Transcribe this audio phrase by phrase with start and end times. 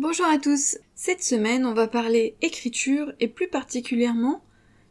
[0.00, 0.76] Bonjour à tous.
[0.96, 4.42] Cette semaine, on va parler écriture et plus particulièrement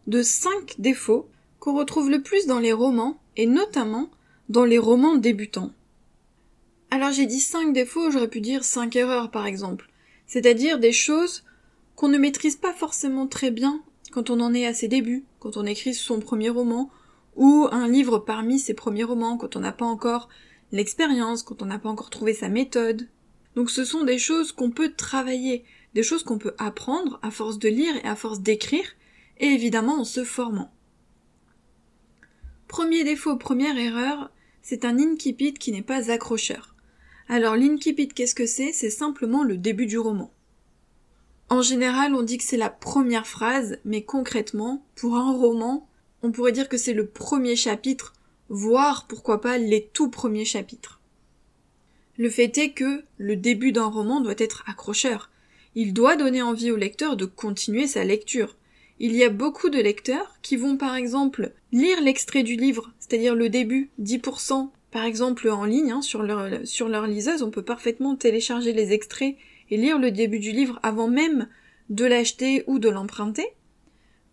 [0.08, 1.28] de 5 défauts
[1.60, 4.10] qu'on retrouve le plus dans les romans et notamment
[4.48, 5.72] dans les romans débutants.
[6.90, 9.90] Alors j'ai dit 5 défauts, j'aurais pu dire 5 erreurs par exemple.
[10.26, 11.44] C'est-à-dire des choses
[11.98, 13.84] qu'on ne maîtrise pas forcément très bien
[14.14, 16.90] quand on en est à ses débuts, quand on écrit son premier roman,
[17.36, 20.30] ou un livre parmi ses premiers romans, quand on n'a pas encore
[20.72, 23.10] l'expérience, quand on n'a pas encore trouvé sa méthode,
[23.56, 25.64] donc ce sont des choses qu'on peut travailler,
[25.94, 28.88] des choses qu'on peut apprendre à force de lire et à force d'écrire,
[29.38, 30.72] et évidemment en se formant.
[32.68, 36.76] Premier défaut, première erreur, c'est un incipit qui n'est pas accrocheur.
[37.28, 38.72] Alors l'incipit, qu'est-ce que c'est?
[38.72, 40.32] C'est simplement le début du roman.
[41.50, 45.88] En général, on dit que c'est la première phrase, mais concrètement, pour un roman,
[46.24, 48.14] on pourrait dire que c'est le premier chapitre,
[48.50, 51.00] voire pourquoi pas les tout premiers chapitres.
[52.18, 55.32] Le fait est que le début d'un roman doit être accrocheur.
[55.76, 58.56] Il doit donner envie au lecteur de continuer sa lecture.
[59.00, 63.34] Il y a beaucoup de lecteurs qui vont par exemple lire l'extrait du livre, c'est-à-dire
[63.34, 67.64] le début, 10%, par exemple en ligne, hein, sur, leur, sur leur liseuse, on peut
[67.64, 69.36] parfaitement télécharger les extraits
[69.72, 71.48] et lire le début du livre avant même
[71.90, 73.48] de l'acheter ou de l'emprunter.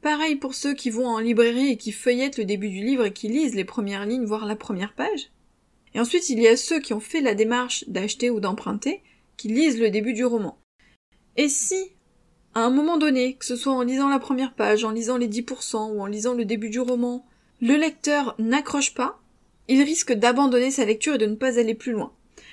[0.02, 3.12] Pareil pour ceux qui vont en librairie et qui feuillettent le début du livre et
[3.12, 5.30] qui lisent les premières lignes, voire la première page.
[5.94, 9.02] Et ensuite, il y a ceux qui ont fait la démarche d'acheter ou d'emprunter,
[9.36, 10.58] qui lisent le début du roman.
[11.36, 11.92] Et si,
[12.55, 15.28] à un moment donné, que ce soit en lisant la première page, en lisant les
[15.28, 17.27] 10% ou en lisant le début du roman,
[17.60, 19.20] le lecteur n'accroche pas,
[19.69, 22.12] il risque d'abandonner sa lecture et de ne pas aller plus loin.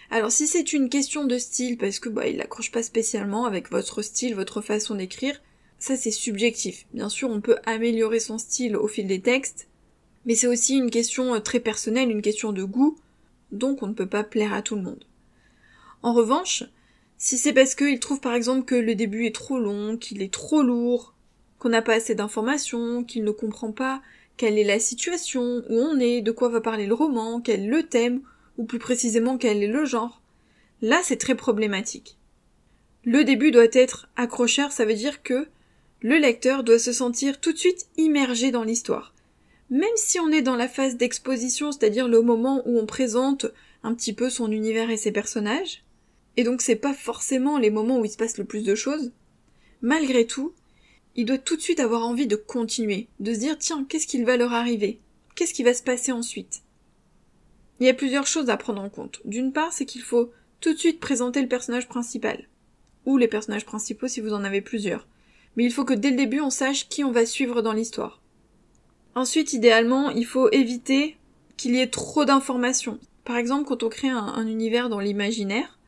[0.09, 3.71] Alors si c'est une question de style, parce que bah il n'accroche pas spécialement avec
[3.71, 5.41] votre style, votre façon d'écrire,
[5.79, 6.85] ça c'est subjectif.
[6.93, 9.67] Bien sûr, on peut améliorer son style au fil des textes,
[10.25, 12.97] mais c'est aussi une question euh, très personnelle, une question de goût
[13.51, 15.03] donc on ne peut pas plaire à tout le monde.
[16.03, 16.63] En revanche,
[17.17, 20.33] si c'est parce qu'il trouve par exemple que le début est trop long, qu'il est
[20.33, 21.13] trop lourd,
[21.59, 24.01] qu'on n'a pas assez d'informations, qu'il ne comprend pas
[24.37, 27.67] quelle est la situation, où on est, de quoi va parler le roman, quel est
[27.67, 28.21] le thème,
[28.57, 30.21] ou plus précisément quel est le genre,
[30.81, 32.17] là c'est très problématique.
[33.03, 35.47] Le début doit être accrocheur, ça veut dire que
[36.01, 39.13] le lecteur doit se sentir tout de suite immergé dans l'histoire
[39.69, 43.45] même si on est dans la phase d'exposition, c'est-à-dire le moment où on présente
[43.83, 45.83] un petit peu son univers et ses personnages,
[46.37, 49.11] et donc c'est pas forcément les moments où il se passe le plus de choses,
[49.81, 50.53] malgré tout,
[51.15, 54.25] il doit tout de suite avoir envie de continuer, de se dire tiens, qu'est-ce qu'il
[54.25, 54.99] va leur arriver?
[55.35, 56.61] Qu'est-ce qui va se passer ensuite?
[57.79, 59.21] Il y a plusieurs choses à prendre en compte.
[59.25, 62.47] D'une part, c'est qu'il faut tout de suite présenter le personnage principal,
[63.05, 65.07] ou les personnages principaux si vous en avez plusieurs.
[65.55, 68.21] Mais il faut que dès le début on sache qui on va suivre dans l'histoire.
[69.17, 71.17] Ensuite, idéalement, il faut éviter
[71.57, 72.99] qu'il y ait trop d'informations.
[73.25, 75.79] Par exemple, quand on crée un, univers dans l'imaginaire,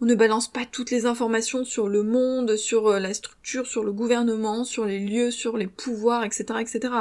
[0.00, 3.84] on ne balance pas toutes les informations sur le monde, sur euh, la structure, sur
[3.84, 6.92] le gouvernement, sur les lieux, sur les pouvoirs, etc., etc.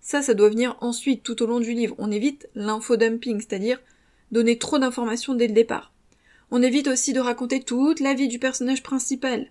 [0.00, 1.96] Ça, ça doit venir ensuite, tout au long du livre.
[1.98, 3.80] On évite l'infodumping, c'est-à-dire
[4.30, 5.92] donner trop d'informations dès le départ.
[6.52, 9.48] On évite aussi de raconter toute la vie du personnage principal.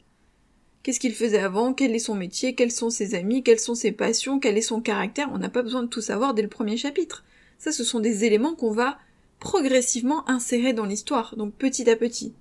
[0.85, 1.73] Qu'est-ce qu'il faisait avant?
[1.73, 2.53] Quel est son métier?
[2.53, 3.41] Quels sont ses amis?
[3.41, 4.40] Quelles sont ses passions?
[4.40, 5.31] Quel est son caractère?
[5.34, 7.23] On n'a pas besoin de tout savoir dès le premier chapitre.
[7.57, 9.00] Ça, ce sont des éléments qu'on va
[9.40, 12.34] progressivement insérer dans l'histoire, donc petit à petit.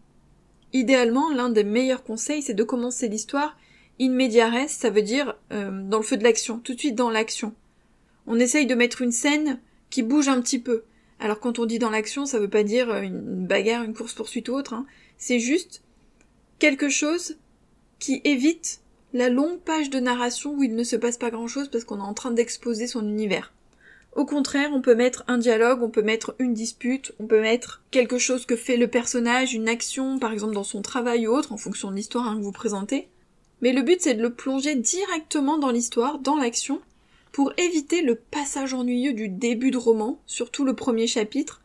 [0.74, 3.56] Idéalement, l'un des meilleurs conseils, c'est de commencer l'histoire
[3.98, 6.96] in media res, ça veut dire euh, dans le feu de l'action, tout de suite
[6.96, 7.54] dans l'action.
[8.26, 10.82] On essaye de mettre une scène qui bouge un petit peu.
[11.18, 14.50] Alors quand on dit dans l'action, ça veut pas dire une bagarre, une course poursuite
[14.50, 14.84] ou autre, hein.
[15.16, 15.82] c'est juste
[16.58, 17.38] quelque chose
[17.98, 18.80] qui évite
[19.12, 21.98] la longue page de narration où il ne se passe pas grand chose parce qu'on
[21.98, 23.52] est en train d'exposer son univers.
[24.16, 27.82] Au contraire, on peut mettre un dialogue, on peut mettre une dispute, on peut mettre
[27.90, 31.52] quelque chose que fait le personnage, une action, par exemple dans son travail ou autre,
[31.52, 33.08] en fonction de l'histoire hein, que vous présentez.
[33.60, 36.80] Mais le but c'est de le plonger directement dans l'histoire, dans l'action,
[37.32, 41.60] pour éviter le passage ennuyeux du début de roman, surtout le premier chapitre,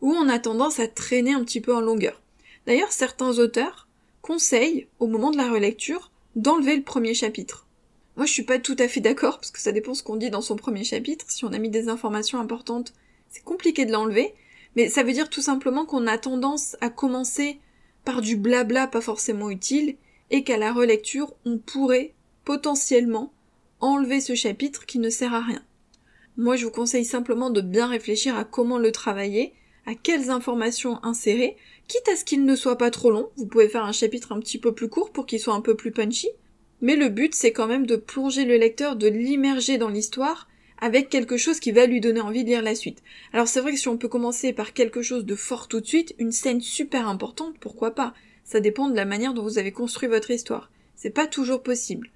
[0.00, 2.20] où on a tendance à traîner un petit peu en longueur.
[2.66, 3.86] D'ailleurs, certains auteurs
[4.22, 7.66] conseille, au moment de la relecture, d'enlever le premier chapitre.
[8.16, 10.30] Moi, je suis pas tout à fait d'accord, parce que ça dépend ce qu'on dit
[10.30, 11.26] dans son premier chapitre.
[11.28, 12.94] Si on a mis des informations importantes,
[13.28, 14.34] c'est compliqué de l'enlever.
[14.76, 17.58] Mais ça veut dire tout simplement qu'on a tendance à commencer
[18.04, 19.96] par du blabla pas forcément utile,
[20.30, 22.14] et qu'à la relecture, on pourrait
[22.44, 23.32] potentiellement
[23.80, 25.62] enlever ce chapitre qui ne sert à rien.
[26.36, 29.52] Moi, je vous conseille simplement de bien réfléchir à comment le travailler,
[29.86, 31.56] à quelles informations insérer,
[31.88, 34.40] quitte à ce qu'il ne soit pas trop long, vous pouvez faire un chapitre un
[34.40, 36.28] petit peu plus court pour qu'il soit un peu plus punchy,
[36.80, 40.48] mais le but c'est quand même de plonger le lecteur, de l'immerger dans l'histoire,
[40.80, 43.02] avec quelque chose qui va lui donner envie de lire la suite.
[43.32, 45.86] Alors c'est vrai que si on peut commencer par quelque chose de fort tout de
[45.86, 48.14] suite, une scène super importante, pourquoi pas?
[48.44, 50.72] Ça dépend de la manière dont vous avez construit votre histoire.
[50.96, 52.10] C'est pas toujours possible.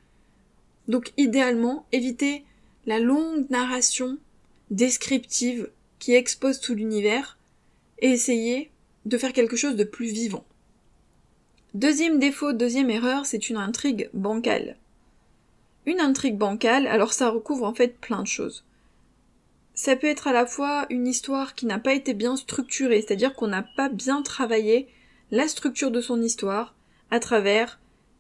[0.89, 2.45] Donc idéalement, évitez
[2.87, 4.19] la longue narration
[4.71, 7.39] descriptive qui expose tout l'univers
[8.01, 8.71] et essayez
[9.07, 10.45] de faire quelque chose de plus vivant.
[11.75, 14.77] Deuxième défaut, deuxième erreur, c'est une intrigue bancale.
[15.87, 18.65] Une intrigue bancale, alors ça recouvre en fait plein de choses.
[19.75, 23.35] Ça peut être à la fois une histoire qui n'a pas été bien structurée, c'est-à-dire
[23.35, 24.89] qu'on n'a pas bien travaillé
[25.31, 26.75] la structure de son histoire
[27.11, 27.79] à travers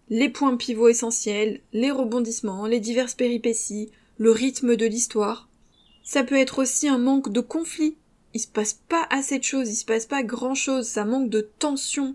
[0.08, 5.48] les points pivots essentiels, les rebondissements, les diverses péripéties, le rythme de l'histoire.
[6.04, 7.96] Ça peut être aussi un manque de conflit.
[8.36, 11.30] Il se passe pas assez de choses, il se passe pas grand chose, ça manque
[11.30, 12.14] de tension.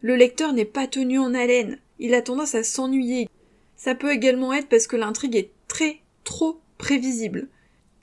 [0.00, 3.28] Le lecteur n'est pas tenu en haleine, il a tendance à s'ennuyer.
[3.74, 7.48] Ça peut également être parce que l'intrigue est très, trop prévisible.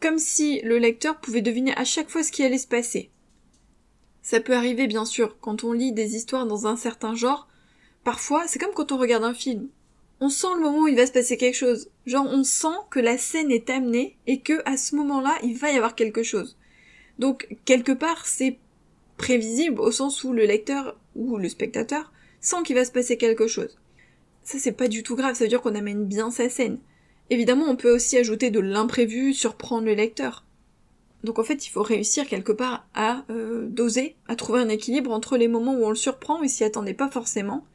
[0.01, 3.09] Comme si le lecteur pouvait deviner à chaque fois ce qui allait se passer.
[4.21, 7.47] Ça peut arriver bien sûr quand on lit des histoires dans un certain genre,
[8.03, 9.69] Parfois, c'est comme quand on regarde un film.
[10.19, 11.89] On sent le moment où il va se passer quelque chose.
[12.05, 15.71] Genre, on sent que la scène est amenée et que à ce moment-là, il va
[15.71, 16.57] y avoir quelque chose.
[17.19, 18.57] Donc, quelque part, c'est
[19.17, 22.11] prévisible au sens où le lecteur ou le spectateur
[22.41, 23.77] sent qu'il va se passer quelque chose.
[24.43, 26.79] Ça, c'est pas du tout grave, ça veut dire qu'on amène bien sa scène.
[27.29, 30.45] Évidemment, on peut aussi ajouter de l'imprévu, surprendre le lecteur.
[31.23, 35.11] Donc en fait, il faut réussir quelque part à euh, doser, à trouver un équilibre
[35.11, 37.65] entre les moments où on le surprend et s'y attendait pas forcément,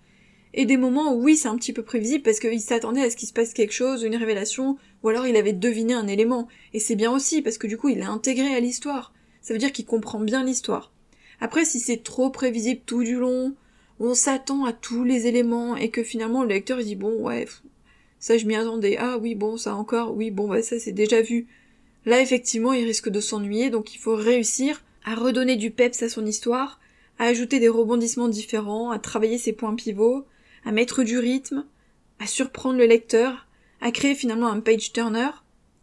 [0.54, 3.16] et des moments où oui, c'est un petit peu prévisible parce qu'il s'attendait à ce
[3.16, 6.46] qu'il se passe quelque chose, une révélation, ou alors il avait deviné un élément.
[6.72, 9.12] Et c'est bien aussi parce que du coup, il est intégré à l'histoire.
[9.44, 10.90] Ça veut dire qu'il comprend bien l'histoire.
[11.38, 13.54] Après, si c'est trop prévisible tout du long,
[14.00, 17.46] on s'attend à tous les éléments et que finalement le lecteur il dit bon ouais,
[18.18, 21.20] ça je m'y attendais, ah oui bon ça encore, oui bon bah ça c'est déjà
[21.20, 21.46] vu.
[22.06, 26.08] Là effectivement il risque de s'ennuyer donc il faut réussir à redonner du peps à
[26.08, 26.80] son histoire,
[27.18, 30.24] à ajouter des rebondissements différents, à travailler ses points pivots,
[30.64, 31.66] à mettre du rythme,
[32.18, 33.46] à surprendre le lecteur,
[33.82, 35.28] à créer finalement un page turner,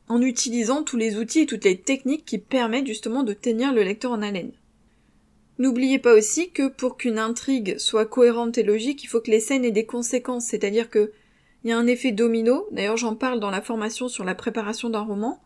[0.07, 3.83] en utilisant tous les outils et toutes les techniques qui permettent justement de tenir le
[3.83, 4.51] lecteur en haleine.
[5.57, 9.39] N'oubliez pas aussi que pour qu'une intrigue soit cohérente et logique, il faut que les
[9.39, 11.11] scènes aient des conséquences, c'est-à-dire que
[11.63, 14.89] il y a un effet domino, d'ailleurs j'en parle dans la formation sur la préparation
[14.89, 15.39] d'un roman.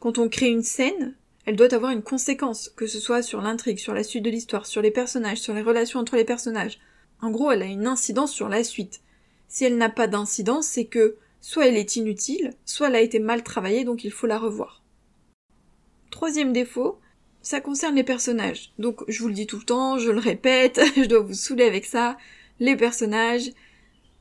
[0.00, 1.14] Quand on crée une scène,
[1.44, 4.64] elle doit avoir une conséquence, que ce soit sur l'intrigue, sur la suite de l'histoire,
[4.64, 6.78] sur les personnages, sur les relations entre les personnages,
[7.20, 9.00] en gros, elle a une incidence sur la suite.
[9.48, 13.18] Si elle n'a pas d'incidence, c'est que soit elle est inutile, soit elle a été
[13.18, 14.82] mal travaillée, donc il faut la revoir.
[16.10, 16.98] Troisième défaut,
[17.42, 18.72] ça concerne les personnages.
[18.78, 21.64] Donc je vous le dis tout le temps, je le répète, je dois vous saouler
[21.64, 22.16] avec ça.
[22.60, 23.50] Les personnages,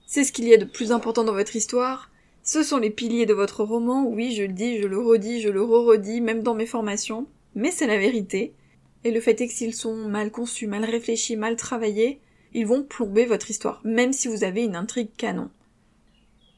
[0.06, 2.12] c'est ce qu'il y a de plus important dans votre histoire.
[2.44, 5.50] Ce sont les piliers de votre roman, oui, je le dis, je le redis, je
[5.50, 8.54] le re-redis, même dans mes formations, mais c'est la vérité.
[9.04, 12.22] Et le fait est que s'ils sont mal conçus, mal réfléchis, mal travaillés,
[12.54, 15.50] ils vont plomber votre histoire, même si vous avez une intrigue canon.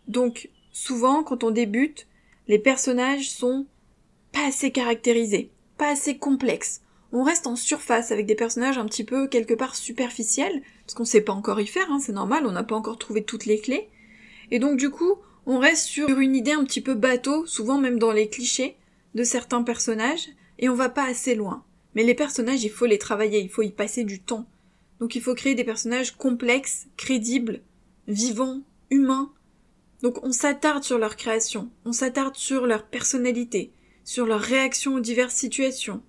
[0.09, 2.07] Donc, souvent, quand on débute,
[2.47, 3.65] les personnages sont
[4.33, 6.81] pas assez caractérisés, pas assez complexes.
[7.11, 11.05] On reste en surface avec des personnages un petit peu quelque part superficiels, parce qu'on
[11.05, 13.59] sait pas encore y faire, hein, c'est normal, on n'a pas encore trouvé toutes les
[13.59, 13.87] clés.
[14.51, 15.15] Et donc du coup,
[15.45, 18.75] on reste sur une idée un petit peu bateau, souvent même dans les clichés
[19.15, 21.63] de certains personnages, et on va pas assez loin.
[21.95, 24.45] Mais les personnages, il faut les travailler, il faut y passer du temps.
[24.99, 27.61] Donc il faut créer des personnages complexes, crédibles,
[28.07, 29.31] vivants, humains.
[30.01, 33.71] Donc on s'attarde sur leur création, on s'attarde sur leur personnalité,
[34.05, 36.01] sur leur réaction aux diverses situations,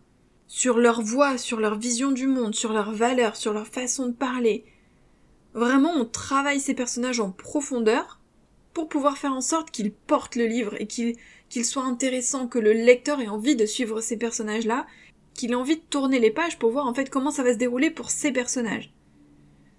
[0.47, 4.13] sur leur voix, sur leur vision du monde, sur leurs valeurs, sur leur façon de
[4.13, 4.65] parler.
[5.55, 8.21] Vraiment, on travaille ces personnages en profondeur
[8.73, 11.17] pour pouvoir faire en sorte qu'ils portent le livre et qu'ils
[11.49, 14.87] qu'il soit intéressant, que le lecteur ait envie de suivre ces personnages-là
[15.35, 17.59] qu'il ait envie de tourner les pages pour voir en fait comment ça va se
[17.59, 18.93] dérouler pour ces personnages.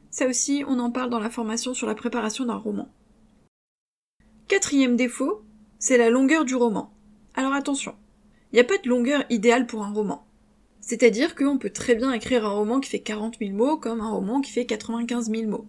[0.09, 2.89] Ça aussi, on en parle dans la formation sur la préparation d'un roman.
[4.51, 5.43] Quatrième défaut,
[5.79, 6.91] c'est la longueur du roman.
[7.35, 7.95] Alors attention,
[8.51, 10.27] il n'y a pas de longueur idéale pour un roman.
[10.81, 14.09] C'est-à-dire qu'on peut très bien écrire un roman qui fait 40 000 mots comme un
[14.09, 15.67] roman qui fait 95 000 mots.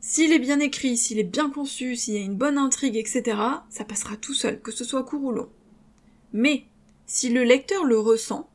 [0.00, 3.22] S'il est bien écrit, s'il est bien conçu, s'il y a une bonne intrigue, etc.,
[3.70, 5.48] ça passera tout seul, que ce soit court ou long.
[6.34, 6.64] Mais,
[7.06, 8.50] si le lecteur le ressent,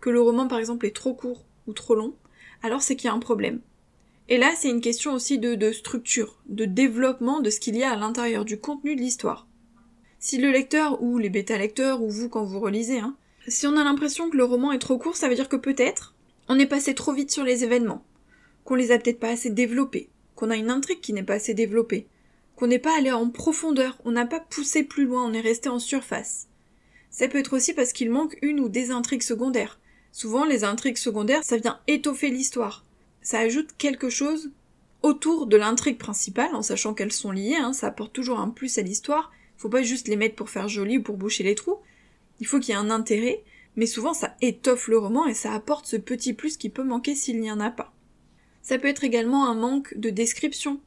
[0.00, 2.14] que le roman par exemple est trop court ou trop long,
[2.62, 3.60] alors c'est qu'il y a un problème.
[4.30, 7.90] Et là, c'est une question aussi de, structure, de développement de ce qu'il y a
[7.90, 9.48] à l'intérieur du contenu de l'histoire.
[10.20, 13.16] Si le lecteur, ou les bêta-lecteurs, ou vous quand vous relisez, hein,
[13.48, 16.14] si on a l'impression que le roman est trop court, ça veut dire que peut-être
[16.48, 18.04] on est passé trop vite sur les événements,
[18.64, 21.54] qu'on les a peut-être pas assez développés, qu'on a une intrigue qui n'est pas assez
[21.54, 22.06] développée,
[22.54, 25.68] qu'on n'est pas allé en profondeur, on n'a pas poussé plus loin, on est resté
[25.68, 26.48] en surface.
[27.10, 29.80] Ça peut être aussi parce qu'il manque une ou des intrigues secondaires,
[30.12, 32.84] Souvent, les intrigues secondaires, ça vient étoffer l'histoire.
[33.22, 34.50] Ça ajoute quelque chose
[35.02, 38.78] autour de l'intrigue principale, en sachant qu'elles sont liées, hein, ça apporte toujours un plus
[38.78, 41.78] à l'histoire, faut pas juste les mettre pour faire joli ou pour boucher les trous,
[42.38, 43.42] il faut qu'il y ait un intérêt,
[43.76, 47.14] mais souvent ça étoffe le roman et ça apporte ce petit plus qui peut manquer
[47.14, 47.92] s'il n'y en a pas.
[48.62, 50.80] Ça peut être également un manque de description,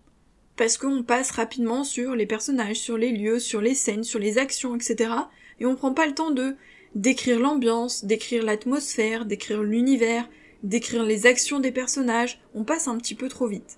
[0.56, 4.38] parce qu'on passe rapidement sur les personnages, sur les lieux, sur les scènes, sur les
[4.38, 5.12] actions, etc.
[5.60, 6.56] Et on prend pas le temps de
[6.96, 10.30] décrire l'ambiance, décrire l'atmosphère, décrire l'univers,
[10.63, 13.77] décrire les actions des personnages, on passe un petit peu trop vite.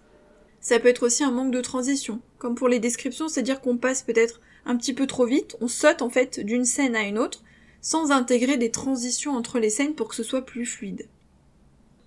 [0.62, 2.22] Ça peut être aussi un manque de transition.
[2.38, 6.02] Comme pour les descriptions, c'est-à-dire qu'on passe peut-être un petit peu trop vite, on saute
[6.02, 7.44] en fait d'une scène à une autre,
[7.82, 11.08] sans intégrer des transitions entre les scènes pour que ce soit plus fluide.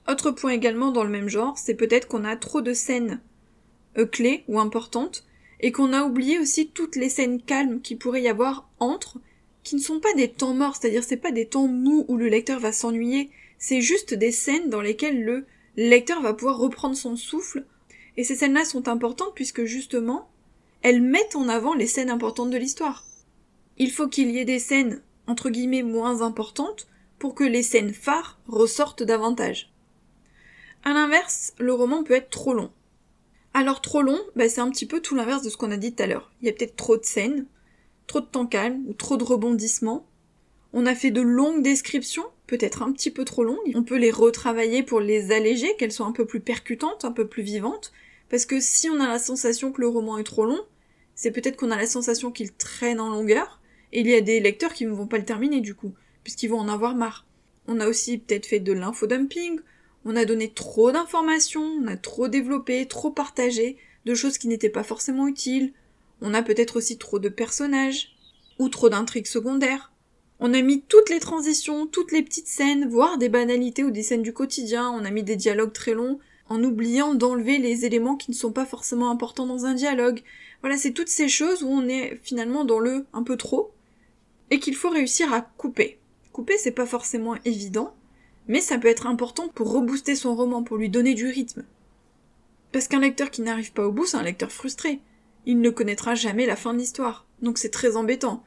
[0.08, 3.20] Autre point également dans le même genre, c'est peut-être qu'on a trop de scènes
[3.96, 5.24] euh, clés ou importantes,
[5.60, 9.18] et qu'on a oublié aussi toutes les scènes calmes qui pourrait y avoir entre,
[9.62, 12.28] qui ne sont pas des temps morts, c'est-à-dire c'est pas des temps mous où le
[12.28, 15.46] lecteur va s'ennuyer, c'est juste des scènes dans lesquelles le
[15.76, 17.64] lecteur va pouvoir reprendre son souffle,
[18.16, 20.28] et ces scènes-là sont importantes puisque justement,
[20.82, 23.04] elles mettent en avant les scènes importantes de l'histoire.
[23.76, 26.88] Il faut qu'il y ait des scènes, entre guillemets, moins importantes
[27.18, 29.72] pour que les scènes phares ressortent davantage.
[30.84, 32.70] À l'inverse, le roman peut être trop long.
[33.54, 35.94] Alors trop long, bah, c'est un petit peu tout l'inverse de ce qu'on a dit
[35.94, 36.32] tout à l'heure.
[36.40, 37.46] Il y a peut-être trop de scènes,
[38.06, 40.06] trop de temps calme ou trop de rebondissements.
[40.72, 43.72] On a fait de longues descriptions, peut-être un petit peu trop longues.
[43.76, 47.28] On peut les retravailler pour les alléger, qu'elles soient un peu plus percutantes, un peu
[47.28, 47.92] plus vivantes.
[48.28, 50.60] Parce que si on a la sensation que le roman est trop long,
[51.14, 53.60] c'est peut-être qu'on a la sensation qu'il traîne en longueur,
[53.92, 55.92] et il y a des lecteurs qui ne vont pas le terminer du coup,
[56.24, 57.26] puisqu'ils vont en avoir marre.
[57.66, 59.60] On a aussi peut-être fait de l'infodumping,
[60.04, 64.70] on a donné trop d'informations, on a trop développé, trop partagé, de choses qui n'étaient
[64.70, 65.72] pas forcément utiles.
[66.22, 68.16] On a peut-être aussi trop de personnages,
[68.58, 69.92] ou trop d'intrigues secondaires.
[70.40, 74.04] On a mis toutes les transitions, toutes les petites scènes, voire des banalités ou des
[74.04, 78.16] scènes du quotidien, on a mis des dialogues très longs, en oubliant d'enlever les éléments
[78.16, 80.22] qui ne sont pas forcément importants dans un dialogue.
[80.60, 83.72] Voilà, c'est toutes ces choses où on est finalement dans le un peu trop,
[84.50, 85.98] et qu'il faut réussir à couper.
[86.32, 87.94] Couper, c'est pas forcément évident,
[88.46, 91.64] mais ça peut être important pour rebooster son roman, pour lui donner du rythme.
[92.70, 95.00] Parce qu'un lecteur qui n'arrive pas au bout, c'est un lecteur frustré.
[95.46, 98.44] Il ne connaîtra jamais la fin de l'histoire, donc c'est très embêtant.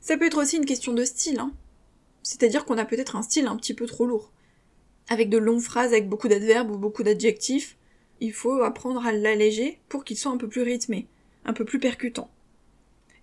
[0.00, 1.52] Ça peut être aussi une question de style, hein.
[2.22, 4.32] C'est-à-dire qu'on a peut-être un style un petit peu trop lourd.
[5.08, 7.76] Avec de longues phrases, avec beaucoup d'adverbes ou beaucoup d'adjectifs,
[8.20, 11.06] il faut apprendre à l'alléger pour qu'il soit un peu plus rythmé,
[11.44, 12.30] un peu plus percutant.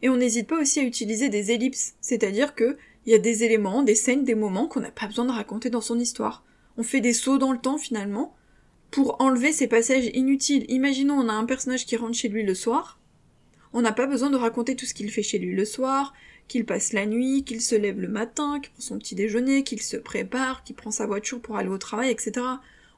[0.01, 3.43] Et on n'hésite pas aussi à utiliser des ellipses, c'est-à-dire que il y a des
[3.43, 6.43] éléments, des scènes, des moments qu'on n'a pas besoin de raconter dans son histoire.
[6.77, 8.35] On fait des sauts dans le temps finalement
[8.91, 10.65] pour enlever ces passages inutiles.
[10.69, 12.99] Imaginons on a un personnage qui rentre chez lui le soir.
[13.73, 16.13] On n'a pas besoin de raconter tout ce qu'il fait chez lui le soir,
[16.47, 19.81] qu'il passe la nuit, qu'il se lève le matin, qu'il prend son petit déjeuner, qu'il
[19.81, 22.45] se prépare, qu'il prend sa voiture pour aller au travail, etc.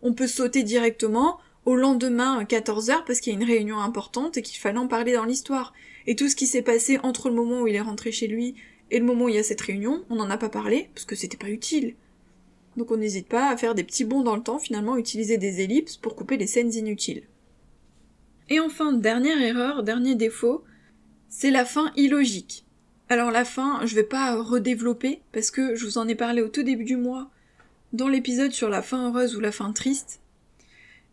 [0.02, 4.38] On peut sauter directement au lendemain à 14h parce qu'il y a une réunion importante
[4.38, 5.74] et qu'il fallait en parler dans l'histoire.
[6.08, 8.56] Et tout ce qui s'est passé entre le moment où il est rentré chez lui
[8.92, 11.06] et le moment où il y a cette réunion, on n'en a pas parlé, parce
[11.06, 11.96] que c'était pas utile.
[12.78, 15.62] Donc on n'hésite pas à faire des petits bonds dans le temps, finalement utiliser des
[15.62, 17.24] ellipses pour couper les scènes inutiles.
[18.50, 20.64] Et enfin, dernière erreur, dernier défaut,
[21.30, 22.65] c'est la fin illogique.
[23.10, 26.48] Alors la fin, je vais pas redévelopper, parce que je vous en ai parlé au
[26.48, 27.30] tout début du mois,
[27.94, 30.22] dans l'épisode sur la fin heureuse ou la fin triste,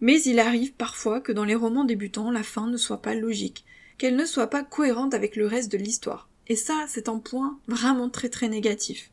[0.01, 3.65] mais il arrive parfois que dans les romans débutants, la fin ne soit pas logique,
[3.99, 6.29] qu'elle ne soit pas cohérente avec le reste de l'histoire.
[6.49, 9.13] Et ça, c'est un point vraiment très très négatif.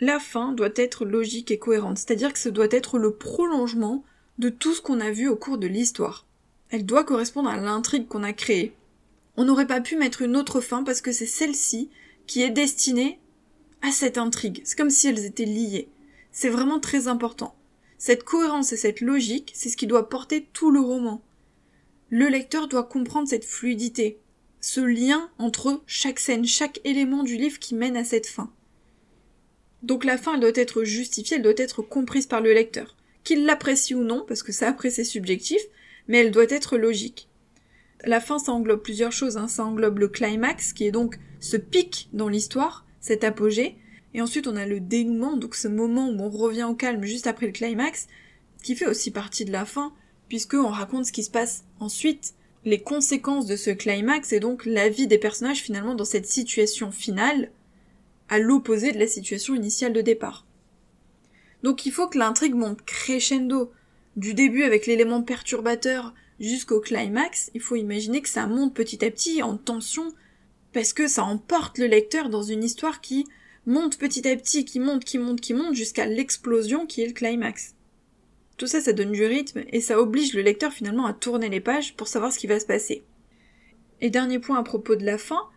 [0.00, 4.04] La fin doit être logique et cohérente, c'est-à-dire que ce doit être le prolongement
[4.38, 6.26] de tout ce qu'on a vu au cours de l'histoire.
[6.70, 8.74] Elle doit correspondre à l'intrigue qu'on a créée.
[9.36, 11.90] On n'aurait pas pu mettre une autre fin parce que c'est celle-ci
[12.26, 13.18] qui est destinée
[13.82, 14.62] à cette intrigue.
[14.64, 15.88] C'est comme si elles étaient liées.
[16.32, 17.54] C'est vraiment très important.
[17.98, 21.22] Cette cohérence et cette logique, c'est ce qui doit porter tout le roman.
[22.10, 24.18] Le lecteur doit comprendre cette fluidité,
[24.60, 28.52] ce lien entre chaque scène, chaque élément du livre qui mène à cette fin.
[29.82, 32.96] Donc la fin, elle doit être justifiée, elle doit être comprise par le lecteur.
[33.22, 35.60] Qu'il l'apprécie ou non, parce que ça après c'est subjectif,
[36.08, 37.28] mais elle doit être logique.
[38.06, 39.48] La fin, ça englobe plusieurs choses, hein.
[39.48, 43.76] ça englobe le climax, qui est donc ce pic dans l'histoire, cet apogée,
[44.12, 47.26] et ensuite on a le dénouement, donc ce moment où on revient au calme juste
[47.26, 48.06] après le climax,
[48.62, 49.92] qui fait aussi partie de la fin,
[50.28, 52.34] puisque on raconte ce qui se passe ensuite,
[52.64, 56.90] les conséquences de ce climax et donc la vie des personnages finalement dans cette situation
[56.90, 57.50] finale,
[58.28, 60.46] à l'opposé de la situation initiale de départ.
[61.62, 63.72] Donc il faut que l'intrigue monte crescendo,
[64.16, 69.10] du début avec l'élément perturbateur jusqu'au climax, il faut imaginer que ça monte petit à
[69.10, 70.12] petit en tension,
[70.72, 73.26] parce que ça emporte le lecteur dans une histoire qui
[73.66, 77.12] monte petit à petit, qui monte, qui monte, qui monte, jusqu'à l'explosion qui est le
[77.12, 77.74] climax.
[78.56, 81.60] Tout ça, ça donne du rythme et ça oblige le lecteur finalement à tourner les
[81.60, 83.02] pages pour savoir ce qui va se passer.
[84.00, 85.48] Et dernier point à propos de la fin,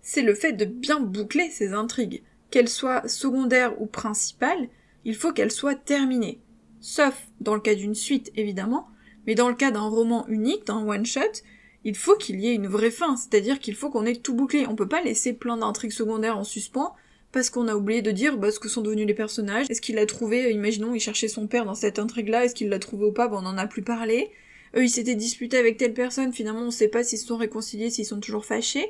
[0.00, 2.22] c'est le fait de bien boucler ces intrigues.
[2.50, 4.68] Qu'elles soient secondaires ou principales,
[5.04, 6.40] il faut qu'elles soient terminées.
[6.80, 8.88] Sauf dans le cas d'une suite, évidemment,
[9.28, 11.42] mais dans le cas d'un roman unique, d'un one-shot,
[11.84, 14.66] il faut qu'il y ait une vraie fin, c'est-à-dire qu'il faut qu'on ait tout bouclé.
[14.66, 16.94] On peut pas laisser plein d'intrigues secondaires en suspens,
[17.30, 19.66] parce qu'on a oublié de dire bah, ce que sont devenus les personnages.
[19.68, 22.78] Est-ce qu'il l'a trouvé, imaginons, il cherchait son père dans cette intrigue-là, est-ce qu'il l'a
[22.78, 24.30] trouvé ou pas, bah, on en a plus parlé.
[24.74, 27.90] Eux, ils s'étaient disputés avec telle personne, finalement, on sait pas s'ils se sont réconciliés,
[27.90, 28.88] s'ils sont toujours fâchés.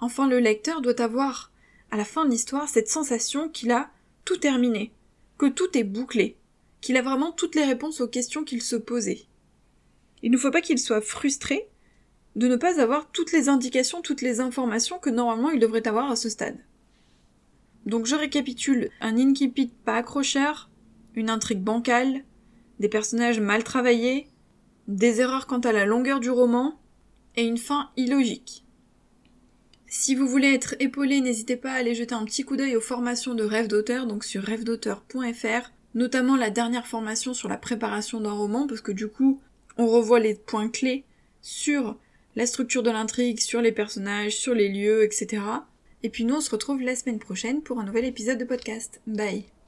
[0.00, 1.52] Enfin, le lecteur doit avoir,
[1.92, 3.88] à la fin de l'histoire, cette sensation qu'il a
[4.24, 4.90] tout terminé,
[5.38, 6.34] que tout est bouclé,
[6.80, 9.26] qu'il a vraiment toutes les réponses aux questions qu'il se posait.
[10.22, 11.68] Il ne faut pas qu'il soit frustré
[12.36, 16.10] de ne pas avoir toutes les indications, toutes les informations que normalement il devrait avoir
[16.10, 16.58] à ce stade.
[17.86, 20.70] Donc je récapitule, un incipit pas accrocheur,
[21.14, 22.24] une intrigue bancale,
[22.78, 24.28] des personnages mal travaillés,
[24.86, 26.78] des erreurs quant à la longueur du roman,
[27.36, 28.64] et une fin illogique.
[29.86, 32.80] Si vous voulez être épaulé, n'hésitez pas à aller jeter un petit coup d'œil aux
[32.80, 38.32] formations de rêve d'auteur, donc sur rêvedauteur.fr, notamment la dernière formation sur la préparation d'un
[38.32, 39.40] roman, parce que du coup,
[39.80, 41.04] on revoit les points clés
[41.40, 41.96] sur
[42.36, 45.42] la structure de l'intrigue, sur les personnages, sur les lieux, etc.
[46.02, 49.00] Et puis nous, on se retrouve la semaine prochaine pour un nouvel épisode de podcast.
[49.06, 49.59] Bye